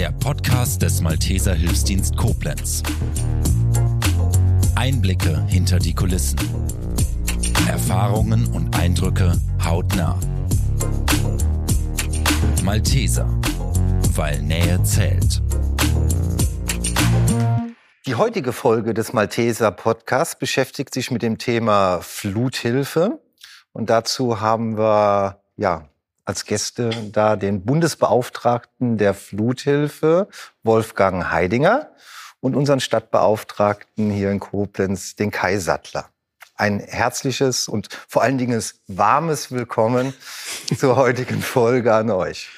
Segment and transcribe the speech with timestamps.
[0.00, 2.82] der Podcast des Malteser Hilfsdienst Koblenz.
[4.74, 6.38] Einblicke hinter die Kulissen.
[7.68, 10.18] Erfahrungen und Eindrücke hautnah.
[12.64, 13.28] Malteser,
[14.14, 15.42] weil Nähe zählt.
[18.06, 23.20] Die heutige Folge des Malteser Podcasts beschäftigt sich mit dem Thema Fluthilfe.
[23.74, 25.90] Und dazu haben wir ja
[26.24, 30.28] als Gäste da den Bundesbeauftragten der Fluthilfe,
[30.62, 31.90] Wolfgang Heidinger,
[32.40, 36.08] und unseren Stadtbeauftragten hier in Koblenz, den Kai Sattler.
[36.54, 40.14] Ein herzliches und vor allen Dingen warmes Willkommen
[40.76, 42.48] zur heutigen Folge an euch.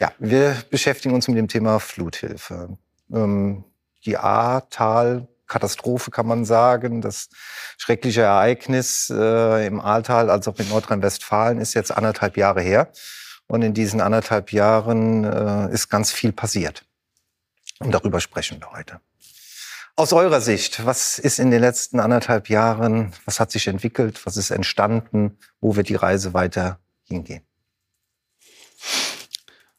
[0.00, 2.78] Ja, wir beschäftigen uns mit dem Thema Fluthilfe.
[3.12, 3.64] Ähm,
[4.04, 7.02] die Ahrtal Katastrophe, kann man sagen.
[7.02, 7.28] Das
[7.76, 12.90] schreckliche Ereignis äh, im Ahrtal, als auch in Nordrhein-Westfalen, ist jetzt anderthalb Jahre her.
[13.46, 16.84] Und in diesen anderthalb Jahren äh, ist ganz viel passiert.
[17.80, 19.00] Und darüber sprechen wir heute.
[19.96, 24.36] Aus eurer Sicht, was ist in den letzten anderthalb Jahren, was hat sich entwickelt, was
[24.36, 27.42] ist entstanden, wo wird die Reise weiter hingehen?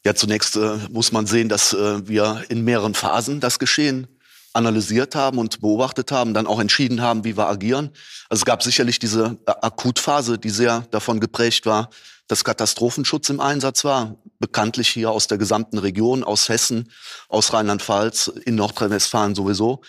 [0.03, 4.07] Ja, zunächst äh, muss man sehen, dass äh, wir in mehreren Phasen das Geschehen
[4.53, 7.91] analysiert haben und beobachtet haben, dann auch entschieden haben, wie wir agieren.
[8.29, 11.89] Also es gab sicherlich diese Akutphase, die sehr davon geprägt war,
[12.27, 14.15] dass Katastrophenschutz im Einsatz war.
[14.39, 16.91] Bekanntlich hier aus der gesamten Region, aus Hessen,
[17.29, 19.81] aus Rheinland-Pfalz, in Nordrhein-Westfalen sowieso,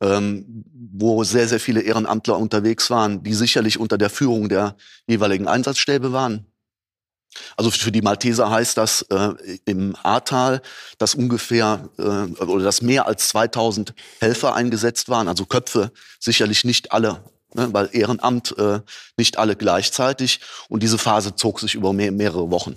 [0.00, 5.48] ähm, wo sehr, sehr viele Ehrenamtler unterwegs waren, die sicherlich unter der Führung der jeweiligen
[5.48, 6.46] Einsatzstäbe waren.
[7.56, 9.34] Also für die Malteser heißt das äh,
[9.64, 10.62] im Ahrtal,
[10.98, 12.02] dass ungefähr äh,
[12.42, 17.22] oder dass mehr als 2000 Helfer eingesetzt waren, also Köpfe, sicherlich nicht alle,
[17.54, 18.80] ne, weil Ehrenamt äh,
[19.16, 20.40] nicht alle gleichzeitig.
[20.68, 22.76] Und diese Phase zog sich über mehr, mehrere Wochen.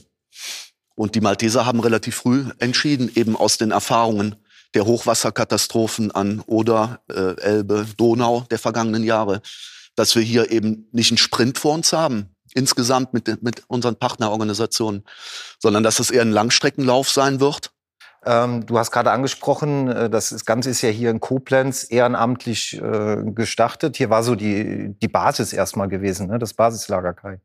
[0.95, 4.35] Und die Malteser haben relativ früh entschieden, eben aus den Erfahrungen
[4.73, 9.41] der Hochwasserkatastrophen an Oder, äh, Elbe, Donau der vergangenen Jahre,
[9.95, 15.03] dass wir hier eben nicht einen Sprint vor uns haben, insgesamt mit, mit unseren Partnerorganisationen,
[15.59, 17.71] sondern dass es eher ein Langstreckenlauf sein wird.
[18.23, 23.17] Ähm, du hast gerade angesprochen, äh, das Ganze ist ja hier in Koblenz ehrenamtlich äh,
[23.25, 23.97] gestartet.
[23.97, 26.37] Hier war so die, die Basis erstmal gewesen, ne?
[26.37, 27.39] das Basislager Kai.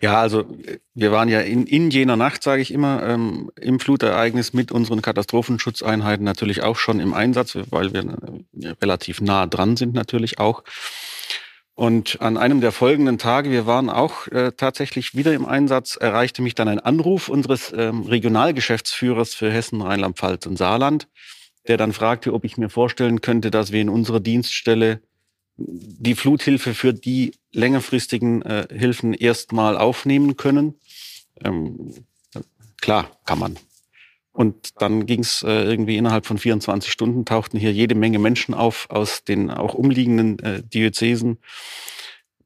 [0.00, 0.46] Ja, also
[0.94, 5.02] wir waren ja in, in jener Nacht, sage ich immer, ähm, im Flutereignis mit unseren
[5.02, 8.04] Katastrophenschutzeinheiten natürlich auch schon im Einsatz, weil wir
[8.62, 10.64] äh, relativ nah dran sind natürlich auch.
[11.80, 16.42] Und an einem der folgenden Tage, wir waren auch äh, tatsächlich wieder im Einsatz, erreichte
[16.42, 21.08] mich dann ein Anruf unseres ähm, Regionalgeschäftsführers für Hessen, Rheinland-Pfalz und Saarland,
[21.68, 25.00] der dann fragte, ob ich mir vorstellen könnte, dass wir in unserer Dienststelle
[25.56, 30.74] die Fluthilfe für die längerfristigen äh, Hilfen erstmal aufnehmen können.
[31.42, 31.94] Ähm,
[32.82, 33.58] klar, kann man.
[34.40, 38.54] Und dann ging es äh, irgendwie innerhalb von 24 Stunden, tauchten hier jede Menge Menschen
[38.54, 41.40] auf aus den auch umliegenden äh, Diözesen,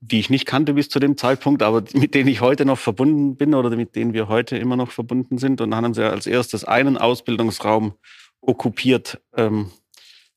[0.01, 3.37] die ich nicht kannte bis zu dem Zeitpunkt, aber mit denen ich heute noch verbunden
[3.37, 5.61] bin oder mit denen wir heute immer noch verbunden sind.
[5.61, 7.95] Und dann haben sie als erstes einen Ausbildungsraum
[8.41, 9.21] okkupiert.
[9.37, 9.71] Ähm,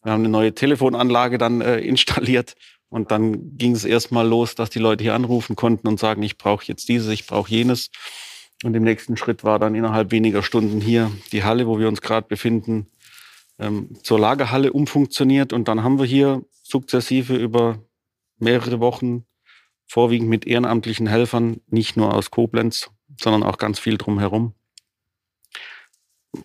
[0.03, 2.53] wir haben eine neue Telefonanlage dann äh, installiert
[2.89, 6.37] und dann ging es erstmal los, dass die Leute hier anrufen konnten und sagen, ich
[6.37, 7.89] brauche jetzt dieses, ich brauche jenes.
[8.63, 12.01] Und im nächsten Schritt war dann innerhalb weniger Stunden hier die Halle, wo wir uns
[12.01, 12.87] gerade befinden,
[13.59, 15.53] ähm, zur Lagerhalle umfunktioniert.
[15.53, 17.79] Und dann haben wir hier sukzessive über
[18.39, 19.25] mehrere Wochen
[19.85, 22.89] vorwiegend mit ehrenamtlichen Helfern, nicht nur aus Koblenz,
[23.21, 24.53] sondern auch ganz viel drumherum,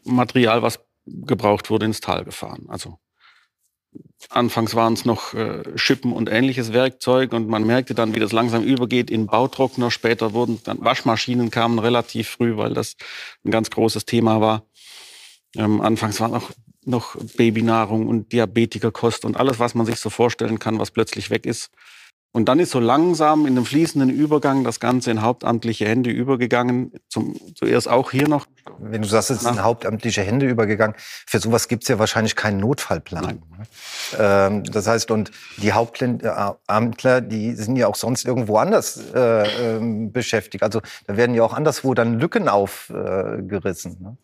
[0.05, 2.67] Material, was gebraucht wurde, ins Tal gefahren.
[2.69, 2.99] Also
[4.29, 8.33] Anfangs waren es noch äh, Schippen und ähnliches Werkzeug und man merkte dann, wie das
[8.33, 9.91] langsam übergeht in Bautrockner.
[9.91, 12.97] Später wurden dann Waschmaschinen kamen relativ früh, weil das
[13.45, 14.65] ein ganz großes Thema war.
[15.57, 16.51] Ähm, anfangs war noch,
[16.85, 21.45] noch Babynahrung und Diabetikerkost und alles, was man sich so vorstellen kann, was plötzlich weg
[21.45, 21.71] ist.
[22.35, 26.93] Und dann ist so langsam in einem fließenden Übergang das Ganze in hauptamtliche Hände übergegangen.
[27.09, 28.47] Zum, zuerst auch hier noch.
[28.79, 30.97] Wenn du sagst, es ist in hauptamtliche Hände übergegangen,
[31.27, 33.43] für sowas gibt es ja wahrscheinlich keinen Notfallplan.
[34.19, 40.09] Ähm, das heißt, und die Hauptamtler, die sind ja auch sonst irgendwo anders äh, äh,
[40.09, 40.65] beschäftigt.
[40.65, 43.97] Also da werden ja auch anderswo dann Lücken aufgerissen.
[44.01, 44.17] Äh, ne?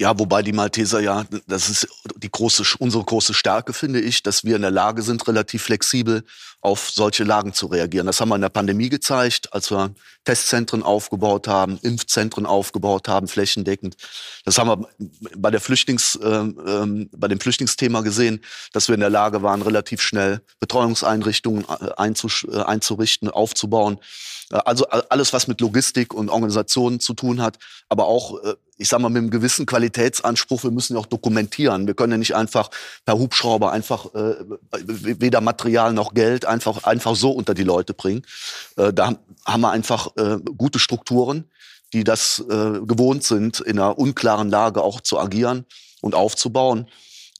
[0.00, 4.44] Ja, wobei die Malteser ja, das ist die große, unsere große Stärke, finde ich, dass
[4.44, 6.24] wir in der Lage sind, relativ flexibel
[6.60, 8.06] auf solche Lagen zu reagieren.
[8.06, 13.28] Das haben wir in der Pandemie gezeigt, als wir Testzentren aufgebaut haben, Impfzentren aufgebaut haben,
[13.28, 13.96] flächendeckend.
[14.44, 14.88] Das haben wir
[15.36, 18.42] bei der Flüchtlings, äh, äh, bei dem Flüchtlingsthema gesehen,
[18.72, 23.98] dass wir in der Lage waren, relativ schnell Betreuungseinrichtungen äh, einzurichten, aufzubauen.
[24.50, 27.58] Äh, also alles, was mit Logistik und Organisation zu tun hat,
[27.88, 31.86] aber auch äh, ich sag mal, mit einem gewissen Qualitätsanspruch, wir müssen ja auch dokumentieren.
[31.86, 32.70] Wir können ja nicht einfach
[33.04, 34.36] per Hubschrauber einfach äh,
[34.72, 38.22] weder Material noch Geld einfach, einfach so unter die Leute bringen.
[38.76, 39.16] Äh, da
[39.46, 41.50] haben wir einfach äh, gute Strukturen,
[41.92, 45.64] die das äh, gewohnt sind, in einer unklaren Lage auch zu agieren
[46.00, 46.88] und aufzubauen.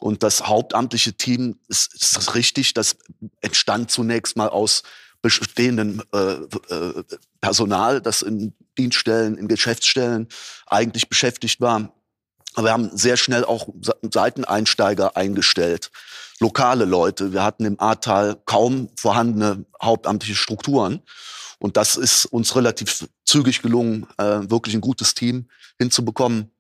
[0.00, 2.96] Und das hauptamtliche Team ist, ist richtig, das
[3.42, 4.82] entstand zunächst mal aus
[5.22, 6.18] bestehenden äh,
[6.74, 7.04] äh,
[7.40, 10.28] Personal, das in Dienststellen, in Geschäftsstellen
[10.66, 11.92] eigentlich beschäftigt war.
[12.54, 13.68] Aber wir haben sehr schnell auch
[14.02, 15.90] Seiteneinsteiger eingestellt,
[16.40, 17.32] lokale Leute.
[17.32, 21.02] Wir hatten im Ahrtal kaum vorhandene hauptamtliche Strukturen.
[21.58, 25.48] Und das ist uns relativ zügig gelungen, äh, wirklich ein gutes Team
[25.78, 26.50] hinzubekommen.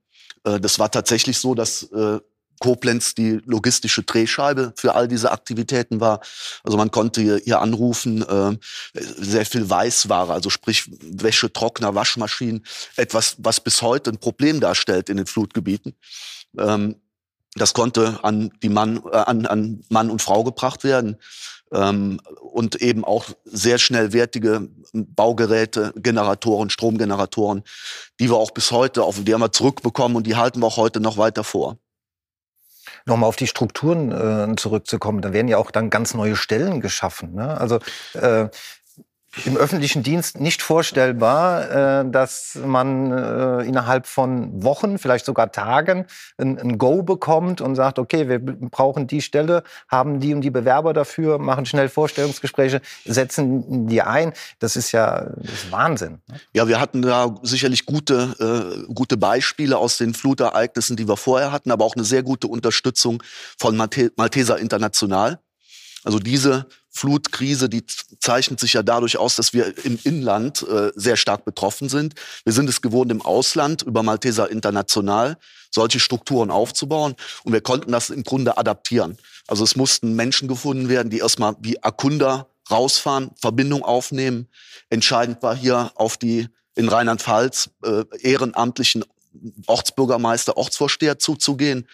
[0.44, 2.20] Äh, das war tatsächlich so, dass äh,
[2.60, 6.20] Koblenz die logistische Drehscheibe für all diese Aktivitäten war.
[6.62, 8.58] Also man konnte hier, hier anrufen, äh,
[8.92, 12.64] sehr viel Weißware, also sprich Wäsche, Trockner, Waschmaschinen,
[12.96, 15.94] etwas, was bis heute ein Problem darstellt in den Flutgebieten.
[16.58, 16.96] Ähm,
[17.54, 21.16] das konnte an die Mann, äh, an, an Mann und Frau gebracht werden.
[21.72, 27.62] Ähm, und eben auch sehr schnell wertige Baugeräte, Generatoren, Stromgeneratoren,
[28.18, 30.76] die wir auch bis heute auf die haben wir zurückbekommen und die halten wir auch
[30.76, 31.78] heute noch weiter vor
[33.06, 37.34] nochmal auf die Strukturen äh, zurückzukommen, da werden ja auch dann ganz neue Stellen geschaffen.
[37.34, 37.58] Ne?
[37.58, 37.78] Also
[38.14, 38.48] äh,
[39.44, 46.06] im öffentlichen Dienst nicht vorstellbar, äh, dass man äh, innerhalb von Wochen, vielleicht sogar Tagen,
[46.36, 50.92] ein, Go bekommt und sagt, okay, wir brauchen die Stelle, haben die und die Bewerber
[50.92, 54.32] dafür, machen schnell Vorstellungsgespräche, setzen die ein.
[54.58, 56.20] Das ist ja das ist Wahnsinn.
[56.26, 56.40] Ne?
[56.52, 61.52] Ja, wir hatten da sicherlich gute, äh, gute Beispiele aus den Flutereignissen, die wir vorher
[61.52, 63.22] hatten, aber auch eine sehr gute Unterstützung
[63.58, 65.38] von Malteser International.
[66.04, 67.84] Also diese Flutkrise, die
[68.18, 72.14] zeichnet sich ja dadurch aus, dass wir im Inland äh, sehr stark betroffen sind.
[72.44, 75.38] Wir sind es gewohnt, im Ausland über Malteser International
[75.72, 77.14] solche Strukturen aufzubauen
[77.44, 79.16] und wir konnten das im Grunde adaptieren.
[79.46, 84.48] Also es mussten Menschen gefunden werden, die erstmal wie Erkunder rausfahren, Verbindung aufnehmen.
[84.88, 89.04] Entscheidend war hier auf die in Rheinland-Pfalz äh, ehrenamtlichen
[89.66, 91.86] Ortsbürgermeister, Ortsvorsteher zuzugehen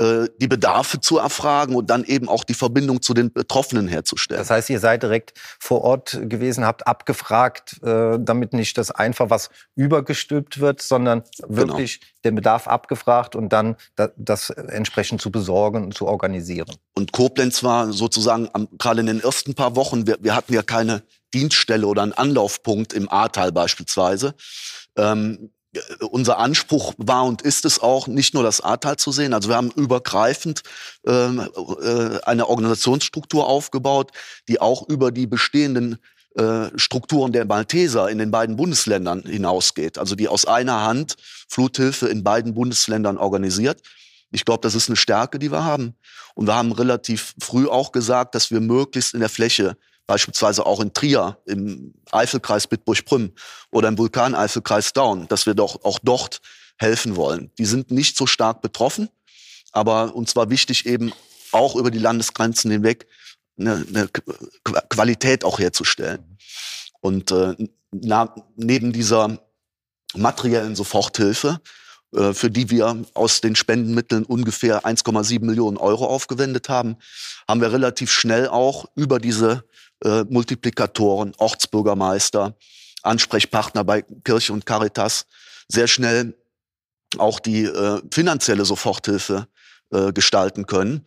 [0.00, 4.40] äh, die Bedarfe zu erfragen und dann eben auch die Verbindung zu den Betroffenen herzustellen.
[4.40, 9.28] Das heißt, ihr seid direkt vor Ort gewesen, habt abgefragt, äh, damit nicht das einfach
[9.28, 11.54] was übergestülpt wird, sondern genau.
[11.54, 12.12] wirklich genau.
[12.24, 13.76] den Bedarf abgefragt und dann
[14.16, 16.74] das entsprechend zu besorgen und zu organisieren.
[16.94, 18.48] Und Koblenz war sozusagen
[18.78, 21.02] gerade in den ersten paar Wochen, wir, wir hatten ja keine
[21.34, 24.34] Dienststelle oder einen Anlaufpunkt im Ahrtal beispielsweise.
[24.96, 25.50] Ähm,
[26.10, 29.32] unser Anspruch war und ist es auch, nicht nur das Ahrtal zu sehen.
[29.32, 30.62] Also wir haben übergreifend
[31.06, 31.48] ähm,
[31.82, 34.10] äh, eine Organisationsstruktur aufgebaut,
[34.48, 35.98] die auch über die bestehenden
[36.36, 39.98] äh, Strukturen der Malteser in den beiden Bundesländern hinausgeht.
[39.98, 41.16] Also die aus einer Hand
[41.48, 43.82] Fluthilfe in beiden Bundesländern organisiert.
[44.32, 45.94] Ich glaube, das ist eine Stärke, die wir haben.
[46.34, 49.76] Und wir haben relativ früh auch gesagt, dass wir möglichst in der Fläche
[50.10, 53.30] beispielsweise auch in Trier, im Eifelkreis Bitburg-Prüm
[53.70, 56.40] oder im Vulkaneifelkreis Daun, dass wir doch auch dort
[56.78, 57.52] helfen wollen.
[57.58, 59.08] Die sind nicht so stark betroffen,
[59.70, 61.12] aber uns war wichtig eben
[61.52, 63.06] auch über die Landesgrenzen hinweg
[63.56, 64.08] eine, eine
[64.88, 66.38] Qualität auch herzustellen.
[67.00, 67.54] Und äh,
[67.92, 69.38] na, neben dieser
[70.16, 71.60] materiellen Soforthilfe,
[72.16, 76.96] äh, für die wir aus den Spendenmitteln ungefähr 1,7 Millionen Euro aufgewendet haben,
[77.46, 79.62] haben wir relativ schnell auch über diese
[80.04, 82.56] äh, Multiplikatoren, Ortsbürgermeister,
[83.02, 85.26] Ansprechpartner bei Kirche und Caritas
[85.68, 86.34] sehr schnell
[87.18, 89.48] auch die äh, finanzielle Soforthilfe
[89.92, 91.04] äh, gestalten können.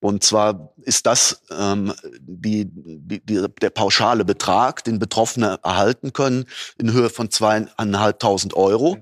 [0.00, 6.46] Und zwar ist das ähm, die, die, die, der pauschale Betrag, den Betroffene erhalten können,
[6.78, 8.98] in Höhe von zweieinhalbtausend Euro.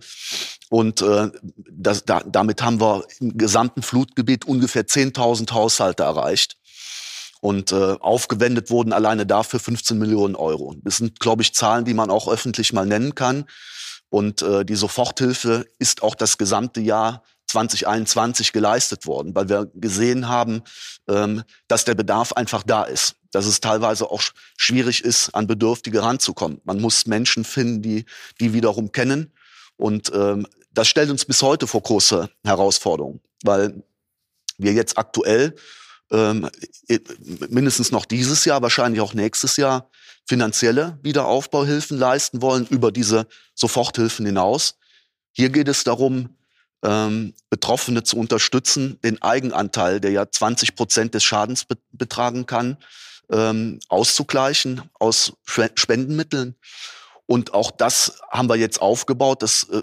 [0.70, 1.30] Und äh,
[1.70, 6.56] das, da, damit haben wir im gesamten Flutgebiet ungefähr 10.000 Haushalte erreicht.
[7.44, 10.76] Und äh, aufgewendet wurden alleine dafür 15 Millionen Euro.
[10.82, 13.44] Das sind, glaube ich, Zahlen, die man auch öffentlich mal nennen kann.
[14.08, 20.26] Und äh, die Soforthilfe ist auch das gesamte Jahr 2021 geleistet worden, weil wir gesehen
[20.26, 20.62] haben,
[21.06, 23.16] ähm, dass der Bedarf einfach da ist.
[23.30, 24.22] Dass es teilweise auch
[24.56, 26.62] schwierig ist, an Bedürftige ranzukommen.
[26.64, 28.06] Man muss Menschen finden, die
[28.40, 29.34] die wiederum kennen.
[29.76, 33.82] Und ähm, das stellt uns bis heute vor große Herausforderungen, weil
[34.56, 35.54] wir jetzt aktuell
[36.14, 36.49] ähm,
[37.49, 39.90] mindestens noch dieses Jahr, wahrscheinlich auch nächstes Jahr
[40.26, 44.76] finanzielle Wiederaufbauhilfen leisten wollen über diese Soforthilfen hinaus.
[45.33, 46.37] Hier geht es darum,
[46.85, 52.76] ähm, Betroffene zu unterstützen, den Eigenanteil, der ja 20 Prozent des Schadens be betragen kann,
[53.30, 56.54] ähm, auszugleichen aus Spendenmitteln.
[57.26, 59.42] Und auch das haben wir jetzt aufgebaut.
[59.42, 59.83] Das, äh,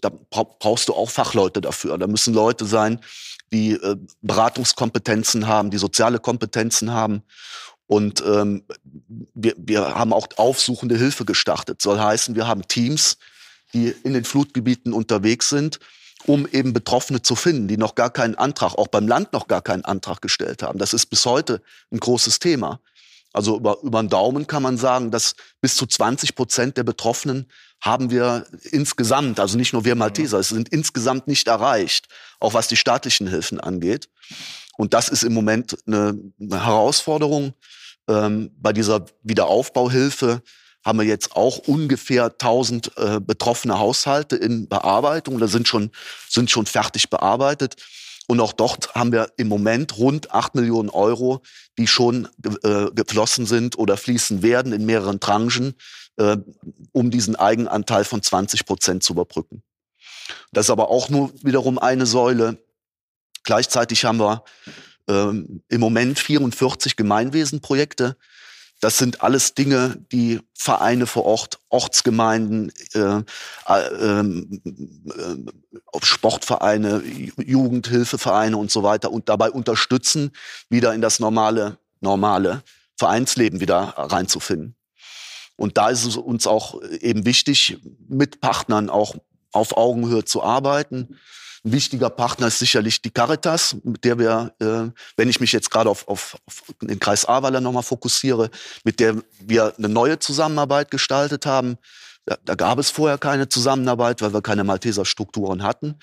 [0.00, 1.96] da brauchst du auch Fachleute dafür.
[1.96, 3.00] Da müssen Leute sein,
[3.52, 7.22] die äh, Beratungskompetenzen haben, die soziale Kompetenzen haben.
[7.86, 8.64] Und ähm,
[9.34, 11.82] wir, wir haben auch aufsuchende Hilfe gestartet.
[11.82, 13.18] Soll heißen, wir haben Teams,
[13.74, 15.78] die in den Flutgebieten unterwegs sind,
[16.26, 19.60] um eben Betroffene zu finden, die noch gar keinen Antrag, auch beim Land noch gar
[19.60, 20.78] keinen Antrag gestellt haben.
[20.78, 22.80] Das ist bis heute ein großes Thema.
[23.32, 27.50] Also über, über den Daumen kann man sagen, dass bis zu 20 Prozent der Betroffenen
[27.82, 32.06] haben wir insgesamt, also nicht nur wir Malteser, es sind insgesamt nicht erreicht,
[32.38, 34.08] auch was die staatlichen Hilfen angeht.
[34.78, 37.54] Und das ist im Moment eine, eine Herausforderung.
[38.08, 40.42] Ähm, bei dieser Wiederaufbauhilfe
[40.84, 45.90] haben wir jetzt auch ungefähr 1000 äh, betroffene Haushalte in Bearbeitung oder sind schon,
[46.28, 47.76] sind schon fertig bearbeitet.
[48.28, 51.42] Und auch dort haben wir im Moment rund 8 Millionen Euro,
[51.78, 52.28] die schon
[52.62, 55.74] äh, geflossen sind oder fließen werden in mehreren Tranchen,
[56.16, 56.36] äh,
[56.92, 59.62] um diesen Eigenanteil von 20 Prozent zu überbrücken.
[60.52, 62.58] Das ist aber auch nur wiederum eine Säule.
[63.44, 64.44] Gleichzeitig haben wir
[65.08, 68.16] ähm, im Moment 44 Gemeinwesenprojekte,
[68.82, 73.22] das sind alles Dinge, die Vereine vor Ort, Ortsgemeinden, äh,
[73.68, 75.36] äh, äh,
[76.02, 77.00] Sportvereine,
[77.36, 80.32] Jugendhilfevereine und so weiter und dabei unterstützen,
[80.68, 82.64] wieder in das normale, normale
[82.96, 84.74] Vereinsleben wieder reinzufinden.
[85.56, 87.78] Und da ist es uns auch eben wichtig,
[88.08, 89.16] mit Partnern auch
[89.52, 91.18] auf Augenhöhe zu arbeiten.
[91.64, 95.70] Ein wichtiger Partner ist sicherlich die Caritas, mit der wir, äh, wenn ich mich jetzt
[95.70, 98.50] gerade auf, auf, auf den Kreis Ahrweiler nochmal fokussiere,
[98.82, 101.76] mit der wir eine neue Zusammenarbeit gestaltet haben.
[102.24, 105.96] Da, da gab es vorher keine Zusammenarbeit, weil wir keine Malteser Strukturen hatten.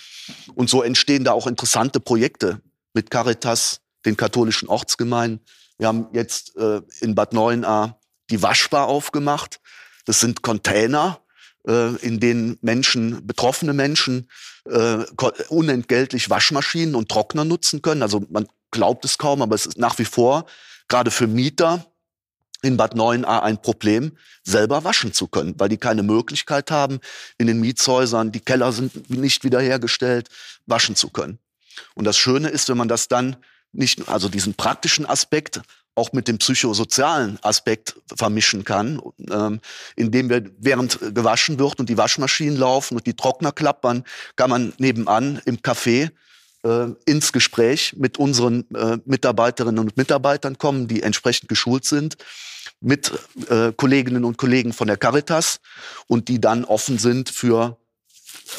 [0.55, 2.61] Und so entstehen da auch interessante Projekte
[2.93, 5.45] mit Caritas, den katholischen Ortsgemeinden.
[5.77, 7.99] Wir haben jetzt äh, in Bad Neuenahr
[8.29, 9.59] die Waschbar aufgemacht.
[10.05, 11.19] Das sind Container,
[11.67, 14.29] äh, in denen Menschen, betroffene Menschen,
[14.65, 15.05] äh,
[15.49, 18.01] unentgeltlich Waschmaschinen und Trockner nutzen können.
[18.01, 20.45] Also man glaubt es kaum, aber es ist nach wie vor
[20.87, 21.85] gerade für Mieter
[22.61, 26.99] in Bad 9a ein Problem, selber waschen zu können, weil die keine Möglichkeit haben,
[27.37, 30.27] in den Mietshäusern, die Keller sind nicht wiederhergestellt,
[30.65, 31.39] waschen zu können.
[31.93, 33.37] Und das Schöne ist, wenn man das dann
[33.71, 35.61] nicht, also diesen praktischen Aspekt
[35.99, 39.59] auch mit dem psychosozialen Aspekt vermischen kann, ähm,
[39.97, 44.05] indem wir während gewaschen wird und die Waschmaschinen laufen und die Trockner klappern,
[44.37, 46.11] kann man nebenan im Café
[46.63, 52.15] äh, ins Gespräch mit unseren äh, Mitarbeiterinnen und Mitarbeitern kommen, die entsprechend geschult sind,
[52.79, 53.11] mit
[53.49, 55.59] äh, Kolleginnen und Kollegen von der Caritas
[56.07, 57.77] und die dann offen sind für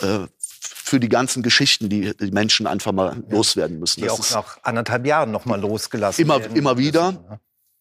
[0.02, 0.26] äh,
[0.90, 3.36] für die ganzen Geschichten, die die Menschen einfach mal ja.
[3.36, 4.00] loswerden müssen.
[4.00, 6.56] Die das auch nach anderthalb Jahren noch mal losgelassen immer, werden.
[6.56, 7.12] Immer wieder.
[7.12, 7.40] Müssen, ne?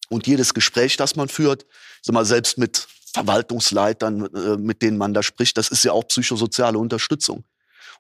[0.10, 1.66] Und jedes Gespräch, das man führt,
[2.04, 6.08] sag mal, selbst mit Verwaltungsleitern, äh, mit denen man da spricht, das ist ja auch
[6.08, 7.38] psychosoziale Unterstützung.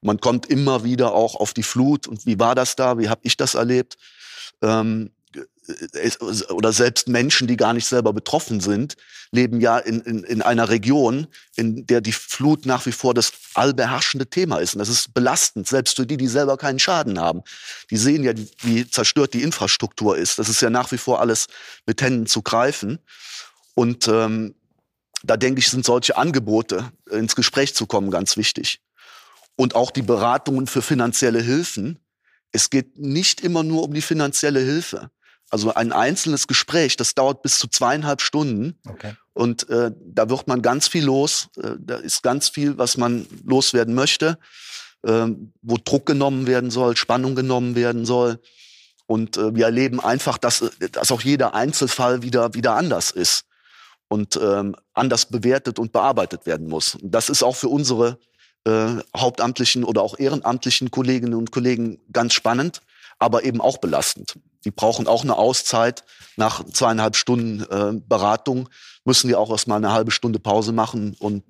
[0.01, 3.09] Und man kommt immer wieder auch auf die Flut und wie war das da, wie
[3.09, 3.97] habe ich das erlebt?
[4.61, 5.18] Ähm, äh,
[6.49, 8.95] oder selbst Menschen, die gar nicht selber betroffen sind,
[9.31, 13.31] leben ja in, in, in einer Region, in der die Flut nach wie vor das
[13.53, 14.73] allbeherrschende Thema ist.
[14.73, 17.41] Und das ist belastend, selbst für die, die selber keinen Schaden haben.
[17.91, 20.39] Die sehen ja, wie zerstört die Infrastruktur ist.
[20.39, 21.47] Das ist ja nach wie vor alles
[21.85, 22.99] mit Händen zu greifen.
[23.75, 24.55] Und ähm,
[25.23, 28.81] da denke ich, sind solche Angebote, ins Gespräch zu kommen, ganz wichtig.
[29.55, 31.99] Und auch die Beratungen für finanzielle Hilfen.
[32.51, 35.11] Es geht nicht immer nur um die finanzielle Hilfe.
[35.49, 38.77] Also ein einzelnes Gespräch, das dauert bis zu zweieinhalb Stunden.
[38.87, 39.15] Okay.
[39.33, 41.49] Und äh, da wird man ganz viel los.
[41.61, 44.37] Äh, da ist ganz viel, was man loswerden möchte,
[45.03, 45.27] äh,
[45.61, 48.39] wo Druck genommen werden soll, Spannung genommen werden soll.
[49.07, 53.45] Und äh, wir erleben einfach, dass, dass auch jeder Einzelfall wieder, wieder anders ist
[54.07, 56.95] und ähm, anders bewertet und bearbeitet werden muss.
[56.95, 58.19] Und das ist auch für unsere
[58.65, 62.81] äh, hauptamtlichen oder auch ehrenamtlichen Kolleginnen und Kollegen ganz spannend,
[63.17, 64.35] aber eben auch belastend.
[64.65, 66.03] Die brauchen auch eine Auszeit.
[66.35, 68.69] Nach zweieinhalb Stunden äh, Beratung
[69.05, 71.43] müssen die auch erst mal eine halbe Stunde Pause machen und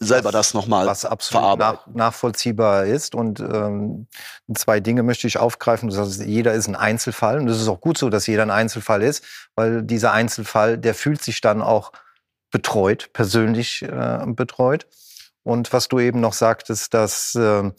[0.00, 3.14] selber das nochmal Was absolut nach, nachvollziehbar ist.
[3.14, 4.06] Und ähm,
[4.54, 5.90] zwei Dinge möchte ich aufgreifen.
[5.90, 7.38] Das heißt, jeder ist ein Einzelfall.
[7.38, 9.24] Und es ist auch gut so, dass jeder ein Einzelfall ist,
[9.54, 11.92] weil dieser Einzelfall, der fühlt sich dann auch
[12.50, 14.86] betreut, persönlich äh, betreut.
[15.42, 17.70] Und was du eben noch sagtest, dass äh,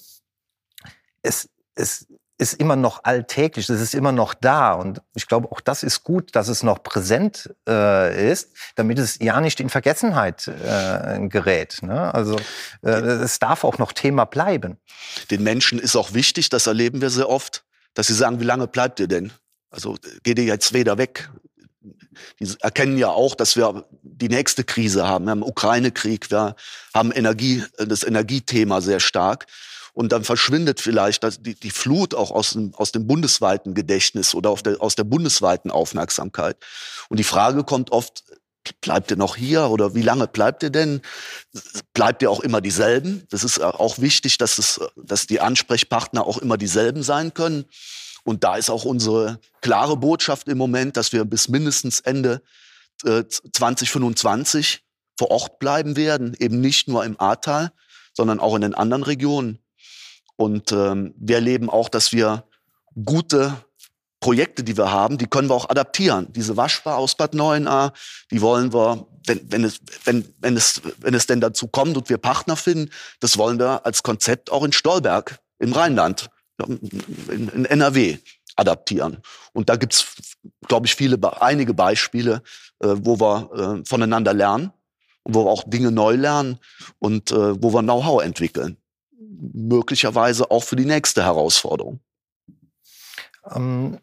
[1.22, 2.08] es, es
[2.38, 4.74] ist immer noch alltäglich, es ist immer noch da.
[4.74, 9.20] Und ich glaube, auch das ist gut, dass es noch präsent äh, ist, damit es
[9.20, 11.80] ja nicht in Vergessenheit äh, gerät.
[11.82, 12.14] Ne?
[12.14, 12.38] Also
[12.82, 14.78] äh, es darf auch noch Thema bleiben.
[15.30, 17.64] Den Menschen ist auch wichtig, das erleben wir sehr oft,
[17.94, 19.32] dass sie sagen, wie lange bleibt ihr denn?
[19.70, 21.30] Also geht ihr jetzt wieder weg?
[22.40, 25.26] die erkennen ja auch, dass wir die nächste Krise haben.
[25.26, 26.56] Wir haben Ukraine-Krieg, wir
[26.94, 29.48] haben Energie, das Energiethema sehr stark.
[29.94, 34.56] Und dann verschwindet vielleicht die, die Flut auch aus dem, aus dem bundesweiten Gedächtnis oder
[34.56, 36.58] der, aus der bundesweiten Aufmerksamkeit.
[37.10, 38.24] Und die Frage kommt oft,
[38.82, 41.02] bleibt ihr noch hier oder wie lange bleibt ihr denn?
[41.94, 43.24] Bleibt ihr auch immer dieselben?
[43.30, 47.66] Das ist auch wichtig, dass, es, dass die Ansprechpartner auch immer dieselben sein können.
[48.24, 52.42] Und da ist auch unsere klare Botschaft im Moment, dass wir bis mindestens Ende
[53.04, 54.84] äh, 2025
[55.18, 57.72] vor Ort bleiben werden, eben nicht nur im Ahrtal,
[58.14, 59.60] sondern auch in den anderen Regionen.
[60.44, 62.44] Und ähm, wir erleben auch, dass wir
[63.06, 63.56] gute
[64.20, 66.28] Projekte, die wir haben, die können wir auch adaptieren.
[66.34, 67.94] Diese Waschbar aus Bad Neuenahr,
[68.30, 72.10] die wollen wir, wenn, wenn, es, wenn, wenn, es, wenn es denn dazu kommt und
[72.10, 76.30] wir Partner finden, das wollen wir als Konzept auch in Stolberg im Rheinland,
[76.68, 78.18] in, in NRW
[78.58, 79.20] adaptieren.
[79.54, 80.08] Und da gibt's,
[80.68, 82.44] glaube ich, viele, einige Beispiele,
[82.80, 84.74] äh, wo wir äh, voneinander lernen
[85.24, 86.60] und wo wir auch Dinge neu lernen
[87.00, 88.78] und äh, wo wir Know-how entwickeln.
[89.54, 92.00] Möglicherweise auch für die nächste Herausforderung.
[93.52, 94.00] Ähm,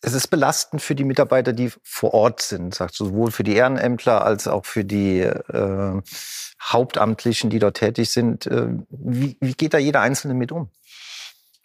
[0.00, 4.24] es ist belastend für die Mitarbeiter, die vor Ort sind, sagt sowohl für die Ehrenämtler
[4.24, 6.02] als auch für die äh,
[6.62, 8.46] Hauptamtlichen, die dort tätig sind.
[8.46, 10.70] Äh, wie, wie geht da jeder Einzelne mit um?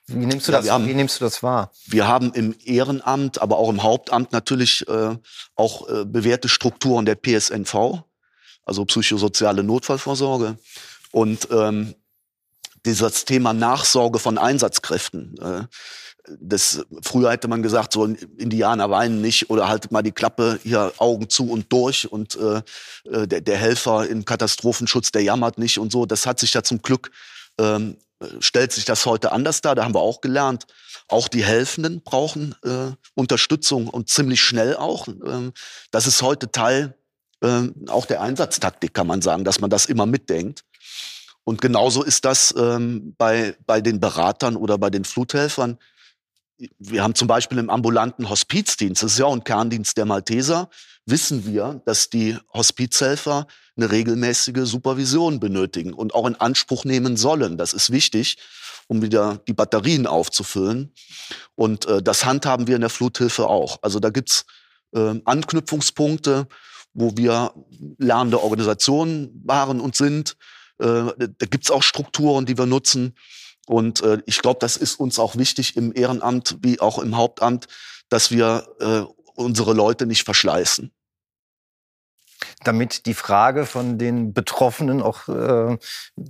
[0.07, 1.71] Wie nimmst du, ja, das, haben, wie nimmst du das wahr?
[1.85, 5.15] Wir haben im Ehrenamt, aber auch im Hauptamt natürlich äh,
[5.55, 8.03] auch äh, bewährte Strukturen der PSNV,
[8.63, 10.57] also psychosoziale Notfallvorsorge.
[11.11, 11.95] Und ähm,
[12.85, 15.35] dieses Thema Nachsorge von Einsatzkräften.
[15.39, 15.63] Äh,
[16.39, 20.93] das, früher hätte man gesagt, so Indianer weinen nicht oder haltet mal die Klappe hier
[20.97, 22.61] Augen zu und durch und äh,
[23.09, 26.05] äh, der, der Helfer im Katastrophenschutz, der jammert nicht und so.
[26.05, 27.11] Das hat sich ja zum Glück,
[27.59, 27.97] ähm,
[28.39, 29.75] stellt sich das heute anders dar.
[29.75, 30.65] Da haben wir auch gelernt,
[31.09, 35.07] auch die Helfenden brauchen äh, Unterstützung und ziemlich schnell auch.
[35.07, 35.51] Ähm,
[35.91, 36.95] das ist heute Teil
[37.41, 40.63] äh, auch der Einsatztaktik, kann man sagen, dass man das immer mitdenkt.
[41.43, 45.77] Und genauso ist das ähm, bei, bei den Beratern oder bei den Fluthelfern
[46.79, 50.69] wir haben zum Beispiel im ambulanten Hospizdienst, das ist ja auch ein Kerndienst der Malteser,
[51.05, 57.57] wissen wir, dass die Hospizhelfer eine regelmäßige Supervision benötigen und auch in Anspruch nehmen sollen.
[57.57, 58.37] Das ist wichtig,
[58.87, 60.93] um wieder die Batterien aufzufüllen.
[61.55, 63.79] Und äh, das handhaben wir in der Fluthilfe auch.
[63.81, 64.45] Also da gibt's
[64.93, 66.47] äh, Anknüpfungspunkte,
[66.93, 67.53] wo wir
[67.97, 70.37] lernende Organisationen waren und sind.
[70.83, 73.15] Äh, da gibt's auch Strukturen, die wir nutzen.
[73.65, 77.67] Und äh, ich glaube, das ist uns auch wichtig im Ehrenamt wie auch im Hauptamt,
[78.09, 79.01] dass wir äh,
[79.35, 80.91] unsere Leute nicht verschleißen.
[82.65, 85.77] Damit die Frage von den Betroffenen auch äh,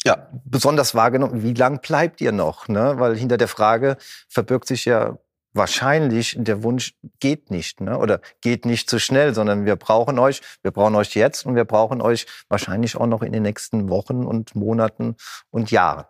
[0.06, 0.30] ja.
[0.46, 2.68] besonders wahrgenommen, wie lang bleibt ihr noch?
[2.68, 2.96] Ne?
[2.98, 3.98] Weil hinter der Frage
[4.30, 5.18] verbirgt sich ja
[5.54, 7.98] wahrscheinlich der Wunsch geht nicht, ne?
[7.98, 11.66] oder geht nicht so schnell, sondern wir brauchen euch, wir brauchen euch jetzt und wir
[11.66, 15.16] brauchen euch wahrscheinlich auch noch in den nächsten Wochen und Monaten
[15.52, 16.06] und Jahren.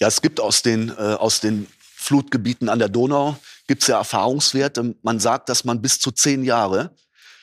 [0.00, 3.98] Ja, es gibt aus den, äh, aus den Flutgebieten an der Donau, gibt es ja
[3.98, 4.94] Erfahrungswerte.
[5.02, 6.94] Man sagt, dass man bis zu zehn Jahre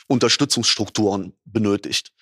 [0.08, 2.14] Unterstützungsstrukturen benötigt.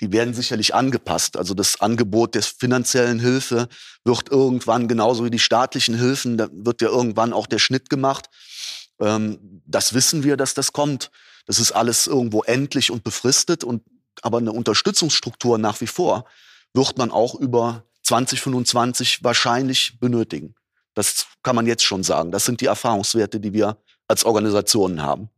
[0.00, 1.36] Die werden sicherlich angepasst.
[1.36, 3.68] Also das Angebot der finanziellen Hilfe
[4.04, 8.28] wird irgendwann, genauso wie die staatlichen Hilfen, da wird ja irgendwann auch der Schnitt gemacht.
[9.00, 11.10] Ähm, das wissen wir, dass das kommt.
[11.46, 13.64] Das ist alles irgendwo endlich und befristet.
[13.64, 13.82] Und,
[14.22, 16.26] aber eine Unterstützungsstruktur nach wie vor
[16.74, 20.54] wird man auch über 2025 wahrscheinlich benötigen.
[20.94, 22.32] Das kann man jetzt schon sagen.
[22.32, 23.78] Das sind die Erfahrungswerte, die wir
[24.08, 25.28] als Organisationen haben.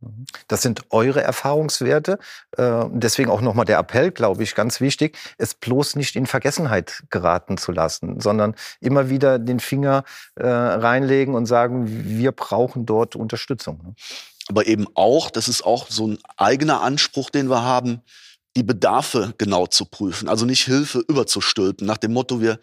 [0.47, 2.17] Das sind eure Erfahrungswerte.
[2.57, 7.03] Äh, deswegen auch nochmal der Appell, glaube ich, ganz wichtig, es bloß nicht in Vergessenheit
[7.09, 10.05] geraten zu lassen, sondern immer wieder den Finger
[10.35, 13.81] äh, reinlegen und sagen, wir brauchen dort Unterstützung.
[13.83, 13.95] Ne?
[14.47, 18.01] Aber eben auch, das ist auch so ein eigener Anspruch, den wir haben,
[18.55, 20.29] die Bedarfe genau zu prüfen.
[20.29, 22.59] Also nicht Hilfe überzustülpen, nach dem Motto, wir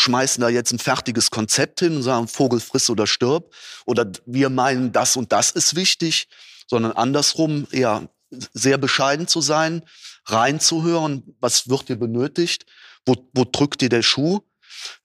[0.00, 3.54] schmeißen da jetzt ein fertiges Konzept hin und sagen, Vogel friss oder stirb.
[3.86, 6.28] Oder wir meinen, das und das ist wichtig,
[6.66, 9.82] sondern andersrum, ja, sehr bescheiden zu sein,
[10.26, 12.66] reinzuhören, was wird dir benötigt,
[13.04, 14.40] wo, wo drückt dir der Schuh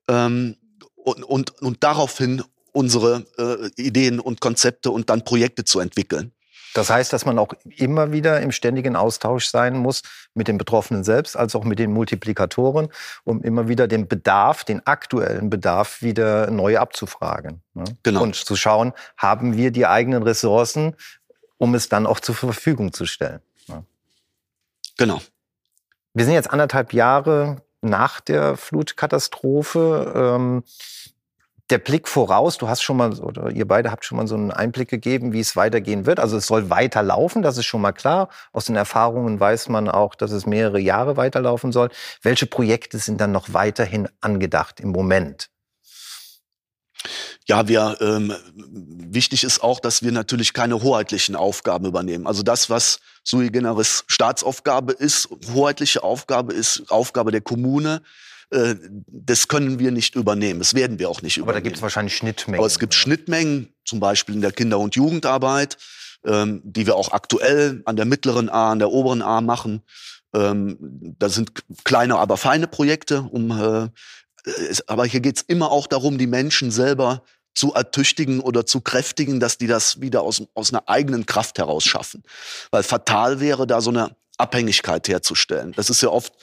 [0.08, 0.58] ähm,
[0.96, 6.34] und, und, und daraufhin unsere äh, Ideen und Konzepte und dann Projekte zu entwickeln.
[6.76, 10.02] Das heißt, dass man auch immer wieder im ständigen Austausch sein muss
[10.34, 12.90] mit den Betroffenen selbst, als auch mit den Multiplikatoren,
[13.24, 17.62] um immer wieder den Bedarf, den aktuellen Bedarf wieder neu abzufragen.
[17.76, 17.86] Ne?
[18.04, 18.24] Genau.
[18.24, 20.98] Und zu schauen, haben wir die eigenen Ressourcen,
[21.58, 23.40] um es dann auch zur Verfügung zu stellen.
[23.70, 23.86] Ne?
[24.98, 25.22] Genau.
[26.14, 30.12] Wir sind jetzt anderthalb Jahre nach der Flutkatastrophe.
[30.14, 30.64] Ähm,
[31.70, 34.52] der Blick voraus, du hast schon mal, oder ihr beide habt schon mal so einen
[34.52, 36.20] Einblick gegeben, wie es weitergehen wird.
[36.20, 38.30] Also es soll weiterlaufen, das ist schon mal klar.
[38.52, 41.90] Aus den Erfahrungen weiß man auch, dass es mehrere Jahre weiterlaufen soll.
[42.22, 45.50] Welche Projekte sind dann noch weiterhin angedacht im Moment?
[47.48, 52.26] Ja, wir ähm, wichtig ist auch, dass wir natürlich keine hoheitlichen Aufgaben übernehmen.
[52.26, 58.02] Also das, was sui generis Staatsaufgabe ist, hoheitliche Aufgabe ist, Aufgabe der Kommune,
[58.52, 58.76] äh,
[59.08, 60.60] das können wir nicht übernehmen.
[60.60, 61.50] Das werden wir auch nicht übernehmen.
[61.50, 62.60] Aber da gibt es wahrscheinlich Schnittmengen.
[62.60, 65.78] Aber es gibt Schnittmengen, zum Beispiel in der Kinder- und Jugendarbeit,
[66.26, 69.82] ähm, die wir auch aktuell an der mittleren A, an der oberen A machen.
[70.34, 70.78] Ähm,
[71.18, 71.52] da sind
[71.84, 73.90] kleine, aber feine Projekte, um äh,
[74.88, 77.24] aber hier geht's immer auch darum, die Menschen selber
[77.56, 81.86] zu ertüchtigen oder zu kräftigen, dass die das wieder aus, aus einer eigenen Kraft heraus
[81.86, 82.22] schaffen.
[82.70, 85.72] Weil fatal wäre, da so eine Abhängigkeit herzustellen.
[85.76, 86.34] Das ist ja oft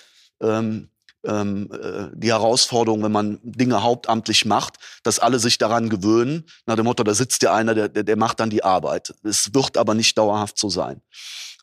[0.41, 0.88] ähm,
[1.25, 6.77] ähm, äh, die Herausforderung, wenn man Dinge hauptamtlich macht, dass alle sich daran gewöhnen, nach
[6.77, 9.15] dem Motto, da sitzt ja einer, der, der, der macht dann die Arbeit.
[9.23, 11.01] Es wird aber nicht dauerhaft so sein.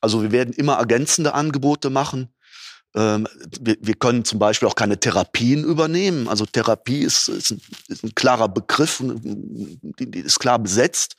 [0.02, 2.30] Also wir werden immer ergänzende Angebote machen.
[2.96, 3.28] Ähm,
[3.62, 6.28] wir, wir, können zum Beispiel auch keine Therapien übernehmen.
[6.28, 11.16] Also Therapie ist, ist, ein, ist ein, klarer Begriff, die, die, ist klar besetzt.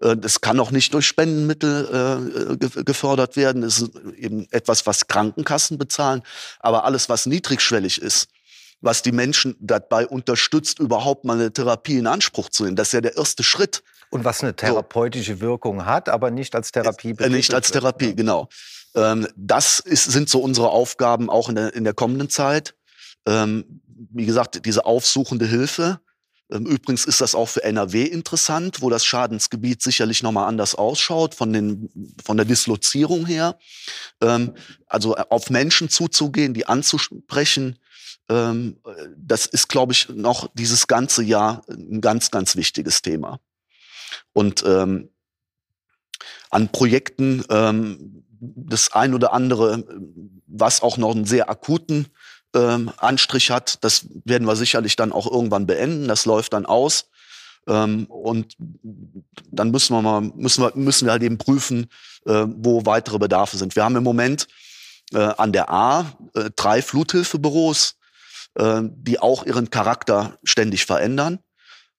[0.00, 3.62] Äh, das kann auch nicht durch Spendenmittel äh, gefördert werden.
[3.62, 6.22] Es ist eben etwas, was Krankenkassen bezahlen.
[6.58, 8.28] Aber alles, was niedrigschwellig ist,
[8.80, 12.92] was die Menschen dabei unterstützt, überhaupt mal eine Therapie in Anspruch zu nehmen, das ist
[12.92, 13.84] ja der erste Schritt.
[14.10, 17.14] Und was eine therapeutische Wirkung hat, aber nicht als Therapie.
[17.18, 18.48] Äh, nicht als Therapie, genau.
[18.94, 22.74] Ähm, das ist, sind so unsere Aufgaben auch in der, in der kommenden Zeit.
[23.26, 26.00] Ähm, wie gesagt, diese aufsuchende Hilfe.
[26.50, 31.34] Ähm, übrigens ist das auch für NRW interessant, wo das Schadensgebiet sicherlich nochmal anders ausschaut,
[31.34, 33.58] von, den, von der Dislozierung her.
[34.20, 34.54] Ähm,
[34.86, 37.78] also auf Menschen zuzugehen, die anzusprechen,
[38.28, 38.80] ähm,
[39.16, 43.40] das ist, glaube ich, noch dieses ganze Jahr ein ganz, ganz wichtiges Thema.
[44.32, 45.10] Und ähm,
[46.50, 48.23] an Projekten ähm,
[48.56, 49.84] das ein oder andere,
[50.46, 52.06] was auch noch einen sehr akuten
[52.54, 56.08] ähm, Anstrich hat, das werden wir sicherlich dann auch irgendwann beenden.
[56.08, 57.08] Das läuft dann aus.
[57.66, 58.54] Ähm, und
[59.50, 61.86] dann müssen wir mal, müssen wir, müssen wir halt eben prüfen,
[62.26, 63.74] äh, wo weitere Bedarfe sind.
[63.74, 64.46] Wir haben im Moment
[65.12, 67.96] äh, an der A äh, drei Fluthilfebüros,
[68.54, 71.38] äh, die auch ihren Charakter ständig verändern.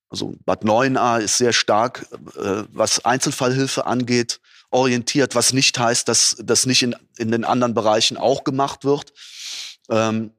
[0.10, 2.06] Also Bad 9a ist sehr stark,
[2.38, 4.40] äh, was Einzelfallhilfe angeht,
[4.76, 9.14] orientiert, was nicht heißt, dass das nicht in, in den anderen Bereichen auch gemacht wird.
[9.90, 10.32] Ähm,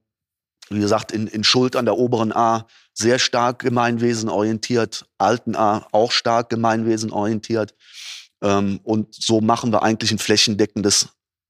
[0.68, 5.86] wie gesagt, in, in Schuld an der oberen A sehr stark Gemeinwesen orientiert, alten A
[5.90, 7.74] auch stark Gemeinwesen orientiert.
[8.42, 11.08] Ähm, und so machen wir eigentlich ein flächendeckendes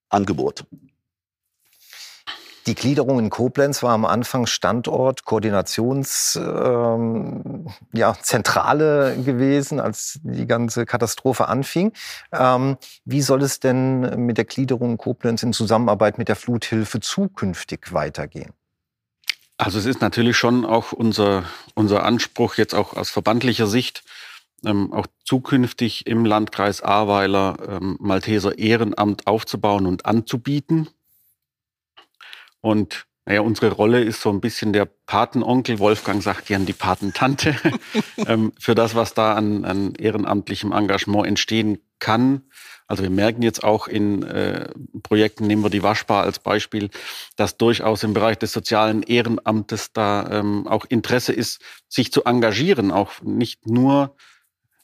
[0.09, 0.65] Angebot.
[2.67, 6.95] Die Gliederung in Koblenz war am Anfang Standort, Koordinationszentrale
[7.55, 8.17] ähm, ja,
[9.23, 11.93] gewesen, als die ganze Katastrophe anfing.
[12.33, 16.99] Ähm, wie soll es denn mit der Gliederung in Koblenz in Zusammenarbeit mit der Fluthilfe
[16.99, 18.51] zukünftig weitergehen?
[19.59, 24.03] Also es ist natürlich schon auch unser, unser Anspruch jetzt auch aus verbandlicher Sicht,
[24.65, 30.89] ähm, auch zukünftig im Landkreis Ahrweiler ähm, Malteser Ehrenamt aufzubauen und anzubieten.
[32.61, 37.57] Und naja, unsere Rolle ist so ein bisschen der Patenonkel, Wolfgang sagt gern die Patentante,
[38.19, 42.43] ähm, für das, was da an, an, ehrenamtlichem Engagement entstehen kann.
[42.87, 44.69] Also wir merken jetzt auch in äh,
[45.03, 46.89] Projekten, nehmen wir die Waschbar als Beispiel,
[47.35, 52.93] dass durchaus im Bereich des sozialen Ehrenamtes da ähm, auch Interesse ist, sich zu engagieren,
[52.93, 54.15] auch nicht nur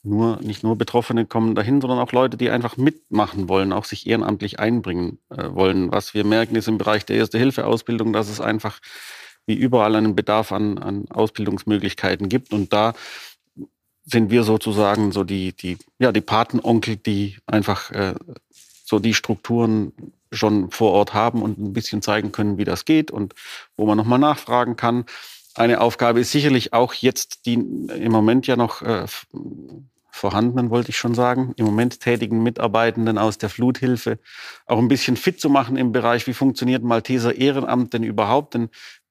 [0.04, 4.06] nur, nicht nur Betroffene kommen dahin, sondern auch Leute, die einfach mitmachen wollen, auch sich
[4.06, 5.92] ehrenamtlich einbringen äh, wollen.
[5.92, 8.80] Was wir merken, ist im Bereich der Erste-Hilfe-Ausbildung, dass es einfach
[9.46, 12.52] wie überall einen Bedarf an, an Ausbildungsmöglichkeiten gibt.
[12.52, 12.94] Und da
[14.04, 18.14] sind wir sozusagen so die, die, ja, die Patenonkel, die einfach äh,
[18.84, 19.92] so die Strukturen
[20.32, 23.34] schon vor Ort haben und ein bisschen zeigen können, wie das geht und
[23.76, 25.04] wo man nochmal nachfragen kann.
[25.54, 29.06] Eine Aufgabe ist sicherlich auch jetzt die im Moment ja noch äh,
[30.12, 34.18] vorhandenen, wollte ich schon sagen, im Moment tätigen Mitarbeitenden aus der Fluthilfe
[34.66, 38.54] auch ein bisschen fit zu machen im Bereich, wie funktioniert Malteser Ehrenamt denn überhaupt?
[38.54, 38.68] Denn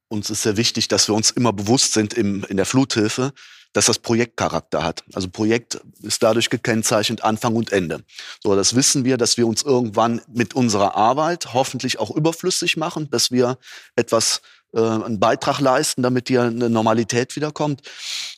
[0.07, 3.33] uns ist sehr wichtig, dass wir uns immer bewusst sind im, in der Fluthilfe,
[3.73, 5.03] dass das Projektcharakter hat.
[5.13, 8.03] Also Projekt ist dadurch gekennzeichnet Anfang und Ende.
[8.43, 13.09] So, das wissen wir, dass wir uns irgendwann mit unserer Arbeit hoffentlich auch überflüssig machen,
[13.09, 13.57] dass wir
[13.95, 14.41] etwas,
[14.73, 17.81] äh, einen Beitrag leisten, damit hier eine Normalität wiederkommt.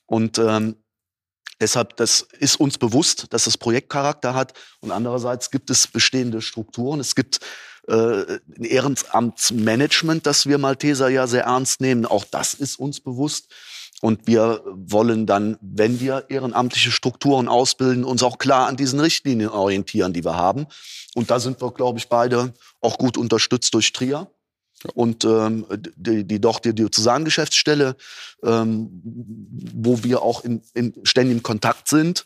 [0.06, 0.76] Und ähm,
[1.64, 4.52] Deshalb, das ist uns bewusst, dass das Projektcharakter hat.
[4.82, 7.00] Und andererseits gibt es bestehende Strukturen.
[7.00, 7.40] Es gibt
[7.88, 12.06] äh, ein Ehrenamtsmanagement, das wir Malteser ja sehr ernst nehmen.
[12.06, 13.48] Auch das ist uns bewusst.
[14.02, 19.50] Und wir wollen dann, wenn wir ehrenamtliche Strukturen ausbilden, uns auch klar an diesen Richtlinien
[19.50, 20.68] orientieren, die wir haben.
[21.16, 24.30] Und da sind wir, glaube ich, beide auch gut unterstützt durch Trier.
[24.94, 25.66] Und ähm,
[25.96, 27.96] die, die doch die Diözesangeschäftsstelle,
[28.44, 29.02] ähm,
[29.74, 32.26] wo wir auch in, in ständigem Kontakt sind.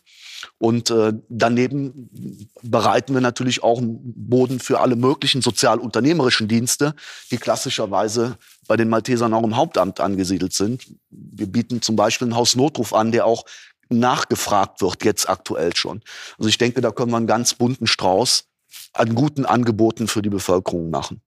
[0.58, 6.94] Und äh, daneben bereiten wir natürlich auch einen Boden für alle möglichen sozialunternehmerischen Dienste,
[7.30, 10.86] die klassischerweise bei den Maltesern auch im Hauptamt angesiedelt sind.
[11.10, 13.44] Wir bieten zum Beispiel einen Hausnotruf an, der auch
[13.88, 16.02] nachgefragt wird, jetzt aktuell schon.
[16.38, 18.44] Also ich denke, da können wir einen ganz bunten Strauß
[18.92, 21.22] an guten Angeboten für die Bevölkerung machen.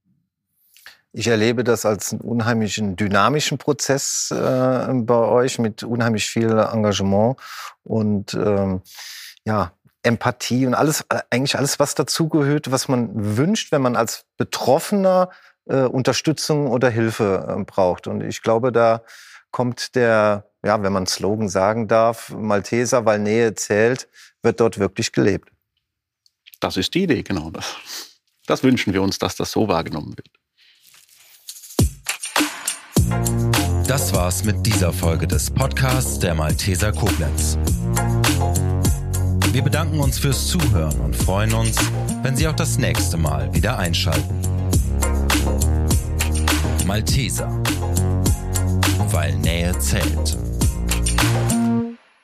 [1.13, 7.37] Ich erlebe das als einen unheimlichen dynamischen Prozess äh, bei euch mit unheimlich viel Engagement
[7.83, 8.81] und ähm,
[9.45, 14.25] ja, Empathie und alles, äh, eigentlich alles, was dazugehört, was man wünscht, wenn man als
[14.37, 15.29] Betroffener
[15.65, 18.07] äh, Unterstützung oder Hilfe äh, braucht.
[18.07, 19.03] Und ich glaube, da
[19.51, 24.07] kommt der, ja, wenn man Slogan sagen darf, Malteser, weil Nähe zählt,
[24.41, 25.51] wird dort wirklich gelebt.
[26.61, 27.49] Das ist die Idee, genau.
[27.51, 27.75] Das,
[28.45, 30.40] das wünschen wir uns, dass das so wahrgenommen wird.
[33.87, 37.57] Das war's mit dieser Folge des Podcasts der Malteser Koblenz.
[39.51, 41.75] Wir bedanken uns fürs Zuhören und freuen uns,
[42.23, 44.39] wenn Sie auch das nächste Mal wieder einschalten.
[46.85, 47.51] Malteser,
[49.11, 50.37] weil Nähe zählt.